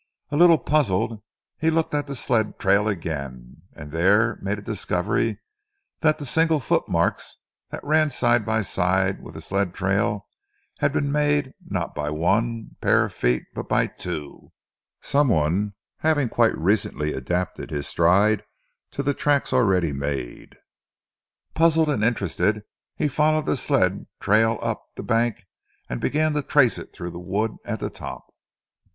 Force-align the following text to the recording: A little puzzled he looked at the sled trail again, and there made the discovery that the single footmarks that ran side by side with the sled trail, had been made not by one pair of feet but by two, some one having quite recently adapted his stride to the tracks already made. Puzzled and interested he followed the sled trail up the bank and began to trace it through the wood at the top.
A 0.31 0.35
little 0.35 0.57
puzzled 0.57 1.21
he 1.59 1.69
looked 1.69 1.93
at 1.93 2.07
the 2.07 2.15
sled 2.15 2.57
trail 2.57 2.87
again, 2.87 3.61
and 3.75 3.91
there 3.91 4.39
made 4.41 4.57
the 4.57 4.63
discovery 4.63 5.39
that 5.99 6.17
the 6.17 6.25
single 6.25 6.59
footmarks 6.59 7.37
that 7.69 7.83
ran 7.83 8.09
side 8.09 8.43
by 8.43 8.63
side 8.63 9.21
with 9.21 9.35
the 9.35 9.41
sled 9.41 9.75
trail, 9.75 10.27
had 10.79 10.91
been 10.91 11.11
made 11.11 11.53
not 11.63 11.93
by 11.93 12.09
one 12.09 12.77
pair 12.81 13.05
of 13.05 13.13
feet 13.13 13.43
but 13.53 13.69
by 13.69 13.85
two, 13.85 14.51
some 15.01 15.27
one 15.27 15.75
having 15.99 16.29
quite 16.29 16.57
recently 16.57 17.13
adapted 17.13 17.69
his 17.69 17.85
stride 17.85 18.43
to 18.89 19.03
the 19.03 19.13
tracks 19.13 19.53
already 19.53 19.93
made. 19.93 20.55
Puzzled 21.53 21.89
and 21.91 22.03
interested 22.03 22.63
he 22.95 23.07
followed 23.07 23.45
the 23.45 23.55
sled 23.55 24.07
trail 24.19 24.57
up 24.63 24.83
the 24.95 25.03
bank 25.03 25.43
and 25.87 26.01
began 26.01 26.33
to 26.33 26.41
trace 26.41 26.79
it 26.79 26.91
through 26.91 27.11
the 27.11 27.19
wood 27.19 27.55
at 27.65 27.79
the 27.79 27.91
top. 27.91 28.25